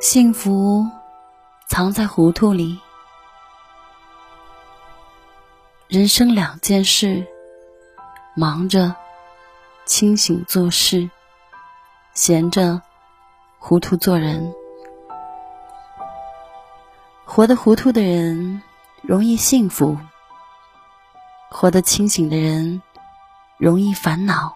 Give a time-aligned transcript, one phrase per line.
[0.00, 0.86] 幸福
[1.68, 2.80] 藏在糊涂里。
[5.86, 7.26] 人生两件事：
[8.34, 8.94] 忙着
[9.84, 11.08] 清醒做事，
[12.14, 12.80] 闲着
[13.58, 14.52] 糊涂做人。
[17.24, 18.62] 活得糊涂的人
[19.02, 19.96] 容易幸福，
[21.50, 22.82] 活得清醒的人
[23.58, 24.54] 容易烦恼。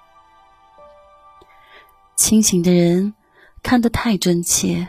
[2.17, 3.15] 清醒的人
[3.63, 4.87] 看得太真切，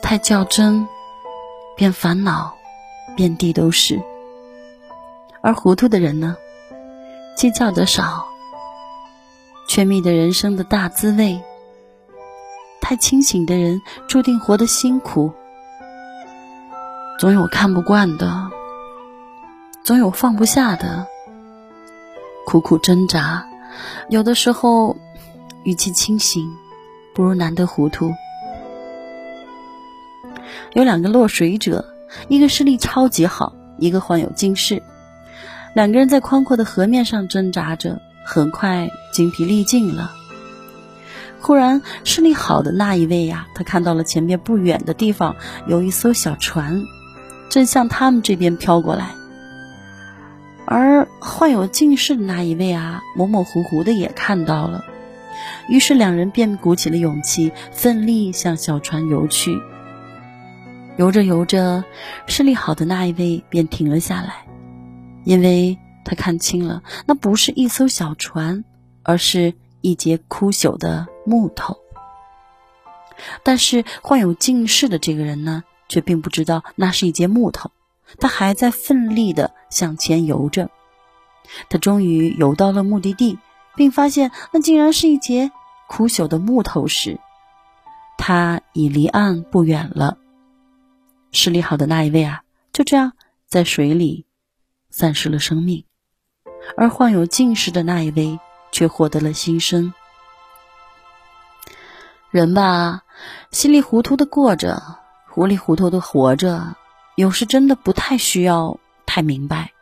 [0.00, 0.86] 太较真，
[1.76, 2.54] 便烦恼
[3.16, 4.00] 遍地都是。
[5.42, 6.36] 而糊涂的人呢，
[7.36, 8.26] 计较的少，
[9.68, 11.40] 却觅得人生的大滋味。
[12.80, 15.32] 太清醒的人注定活得辛苦，
[17.18, 18.50] 总有看不惯的，
[19.84, 21.06] 总有放不下的，
[22.48, 23.46] 苦苦挣扎。
[24.08, 24.96] 有的时候，
[25.64, 26.50] 与其清醒，
[27.12, 28.10] 不如难得糊涂。
[30.72, 31.84] 有两个落水者，
[32.28, 34.82] 一个视力超级好，一个患有近视。
[35.74, 40.10] 两个人在宽阔的河面上挣扎着，很快精疲力尽了。
[41.42, 46.82] 忽然，视力好的那一位呀，他看到了前面不远的地方有一艘小船，
[47.50, 49.17] 正向他们这边飘过来。
[50.98, 54.84] 而患有近视的那一位啊，模模糊糊的也看到了。
[55.68, 59.56] 于是两人便鼓起了勇气，奋力向小船游去。
[60.96, 61.84] 游着游着，
[62.26, 64.44] 视力好的那一位便停了下来。
[65.22, 68.64] 因为他看清了，那不是一艘小船，
[69.04, 71.76] 而是一截枯朽的木头。
[73.44, 77.70] 但是患有近视的这个人呢，却并不知道那是一截木头，
[78.18, 80.70] 他还在奋力地向前游着。
[81.68, 83.38] 他终于游到了目的地，
[83.76, 85.50] 并发现那竟然是一截
[85.88, 87.18] 枯朽的木头时，
[88.16, 90.18] 他已离岸不远了。
[91.32, 92.42] 视力好的那一位啊，
[92.72, 93.12] 就这样
[93.46, 94.24] 在水里。
[94.90, 95.84] 丧失了生命，
[96.74, 98.40] 而患有近视的那一位
[98.72, 99.92] 却获得了新生。
[102.30, 103.02] 人吧，
[103.50, 104.82] 稀里糊涂的过着，
[105.28, 106.74] 糊里糊涂的活着，
[107.16, 109.72] 有时真的不太需要太明白。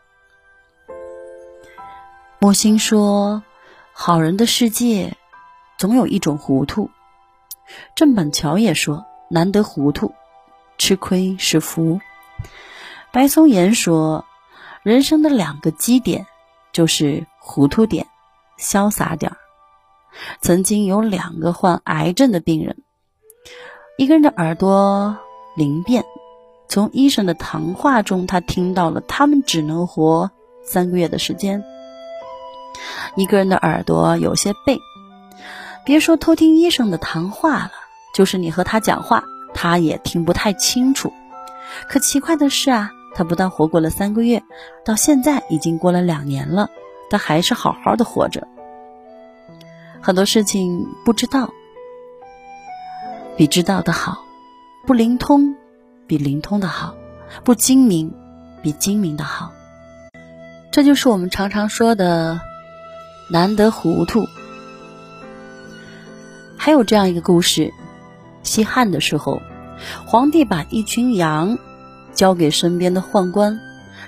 [2.38, 3.42] 莫心说
[3.92, 5.16] ：“好人的世界，
[5.78, 6.91] 总有一种糊涂。”
[7.97, 10.12] 郑板桥也说：“难得糊涂，
[10.78, 12.00] 吃亏是福。”
[13.12, 14.24] 白松岩说。
[14.82, 16.28] 人生的两个基点，
[16.70, 18.06] 就是糊涂点、
[18.56, 19.36] 潇洒点儿。
[20.41, 22.84] 曾经有两个患癌症的病人，
[23.98, 25.18] 一个人的耳朵
[25.56, 26.04] 灵便，
[26.68, 30.30] 从医生的谈话中，他听到了他们只能活
[30.62, 31.60] 三个月的时间；
[33.16, 34.81] 一个人的耳朵有些背，
[35.84, 37.72] 别说偷听医生的谈话了，
[38.15, 41.12] 就是你和他讲话，他也听不太清楚。
[41.88, 42.93] 可奇怪的是啊。
[43.19, 44.43] 他不但活过了三个月，
[44.84, 46.69] 到现在已经过了两年了，
[47.09, 48.47] 他还是好好的活着。
[50.03, 51.50] 很多事情不知道
[53.34, 54.19] 比知道的好，
[54.87, 55.56] 不灵通
[56.06, 56.94] 比灵通的好，
[57.43, 58.12] 不精明
[58.62, 59.50] 比精明的好。
[60.71, 62.38] 这就是我们常常说的
[63.31, 64.26] 难得糊涂。
[66.56, 67.72] 还有这样一个故事：
[68.42, 69.41] 西汉的时候，
[70.06, 71.59] 皇帝把一群羊。
[72.15, 73.60] 交给身边的宦官，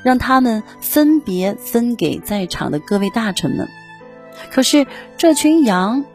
[0.03, 3.69] 让他们分别分给在场的各位大臣们。
[4.51, 4.87] 可是
[5.19, 6.07] 这群羊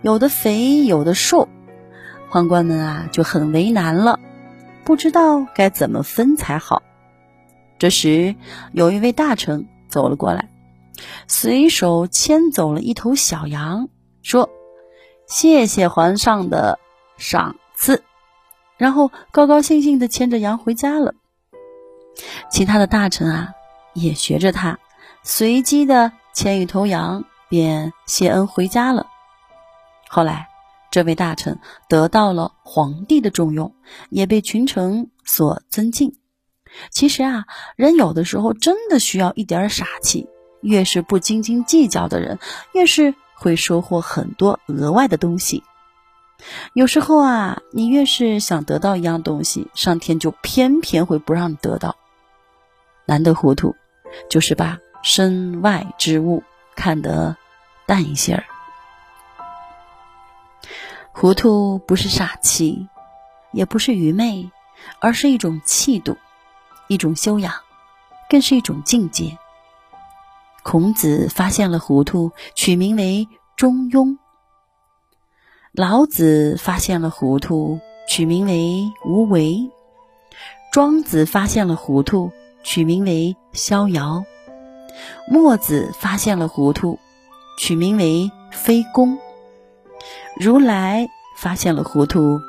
[0.00, 1.50] 有的肥，有的瘦，
[2.30, 4.18] 宦官们啊就很为难了，
[4.84, 6.82] 不知道该怎么分才好。
[7.78, 8.36] 这时
[8.72, 10.48] 有一位大臣走了过来，
[11.28, 13.88] 随手牵走了一头小羊，
[14.22, 14.48] 说
[15.26, 16.78] ：“谢谢皇上的
[17.16, 18.02] 赏赐。”
[18.76, 21.14] 然后高高兴兴地牵着羊回家了。
[22.50, 23.52] 其他的大臣啊，
[23.92, 24.78] 也学着他，
[25.22, 29.06] 随机的牵一头羊，便谢恩回家了。
[30.08, 30.48] 后来，
[30.90, 31.58] 这位大臣
[31.88, 33.74] 得到了皇帝的重用，
[34.10, 36.16] 也被群臣所尊敬。
[36.90, 37.44] 其实啊，
[37.76, 40.28] 人有的时候真的需要一点傻气。
[40.64, 42.38] 越是不斤斤计较的人，
[42.72, 45.62] 越是会收获很多额外的东西。
[46.72, 51.96] 有时候啊，你越是想得到一样东西，上天就偏偏会不让你得到。
[53.06, 53.76] 难得糊涂，
[54.28, 56.42] 就是把身外之物
[56.74, 57.36] 看得
[57.86, 58.44] 淡一些儿。
[61.12, 62.88] 糊涂不是傻气，
[63.52, 64.50] 也不是愚昧，
[64.98, 66.16] 而是一种气度，
[66.88, 67.54] 一种修养，
[68.28, 69.38] 更是一种境界。
[70.64, 74.16] 孔子发现了糊涂，取名为中庸；
[75.72, 77.78] 老子发现了糊涂，
[78.08, 79.70] 取名为无为；
[80.72, 82.32] 庄子发现了糊涂，
[82.62, 84.24] 取名为逍遥；
[85.30, 86.98] 墨子发现了糊涂，
[87.58, 89.18] 取名为非攻；
[90.40, 91.06] 如来
[91.36, 92.40] 发现了糊涂，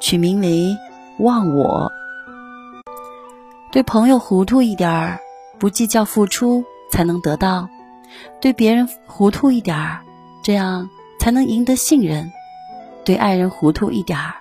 [0.00, 0.74] 取名为
[1.18, 1.92] 忘我。
[3.70, 5.20] 对朋友糊涂一点儿，
[5.58, 6.64] 不计较付出。
[6.92, 7.66] 才能得到
[8.38, 10.00] 对别人糊涂一点儿，
[10.44, 12.22] 这样才能赢得信任；
[13.02, 14.34] 对爱人糊涂一点儿，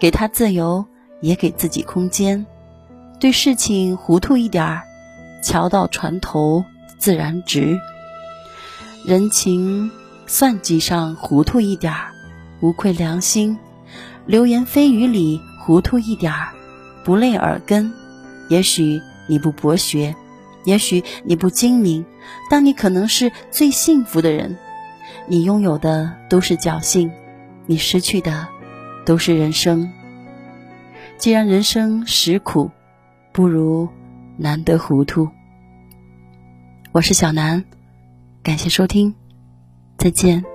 [0.00, 0.84] 给他自由，
[1.20, 2.44] 也给自己空间；
[3.20, 4.82] 对事情糊涂一点儿，
[5.44, 6.64] 桥到船头
[6.98, 7.78] 自然直。
[9.06, 9.88] 人情
[10.26, 12.10] 算计上糊涂一点儿，
[12.60, 13.56] 无愧良心；
[14.26, 16.48] 流言蜚语里糊涂一点儿，
[17.04, 17.92] 不累耳根。
[18.48, 20.12] 也许你不博学。
[20.64, 22.04] 也许你不精明，
[22.50, 24.56] 但你可能是最幸福的人。
[25.26, 27.10] 你拥有的都是侥幸，
[27.66, 28.48] 你失去的
[29.04, 29.92] 都是人生。
[31.18, 32.70] 既然人生实苦，
[33.32, 33.88] 不如
[34.36, 35.28] 难得糊涂。
[36.90, 37.64] 我是小南，
[38.42, 39.14] 感谢收听，
[39.96, 40.51] 再见。